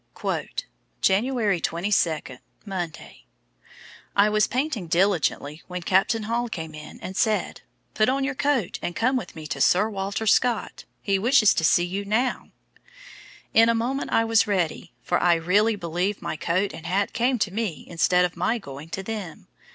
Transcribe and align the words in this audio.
"January 0.99 1.59
22, 1.61 2.35
Monday. 2.65 3.25
I 4.15 4.29
was 4.29 4.47
painting 4.47 4.87
diligently 4.87 5.61
when 5.67 5.83
Captain 5.83 6.23
Hall 6.23 6.49
came 6.49 6.73
in, 6.73 6.99
and 7.01 7.15
said: 7.15 7.61
'Put 7.93 8.09
on 8.09 8.23
your 8.23 8.33
coat, 8.33 8.79
and 8.81 8.95
come 8.95 9.15
with 9.15 9.35
me 9.35 9.45
to 9.45 9.61
Sir 9.61 9.91
Walter 9.91 10.25
Scott; 10.25 10.85
he 11.03 11.19
wishes 11.19 11.53
to 11.53 11.63
see 11.63 11.85
you 11.85 12.03
now.' 12.03 12.49
In 13.53 13.69
a 13.69 13.75
moment 13.75 14.11
I 14.11 14.25
was 14.25 14.47
ready, 14.47 14.91
for 15.03 15.21
I 15.21 15.35
really 15.35 15.75
believe 15.75 16.19
my 16.19 16.35
coat 16.35 16.73
and 16.73 16.87
hat 16.87 17.13
came 17.13 17.37
to 17.37 17.53
me 17.53 17.85
instead 17.87 18.25
of 18.25 18.35
my 18.35 18.57
going 18.57 18.89
to 18.89 19.03
them. 19.03 19.45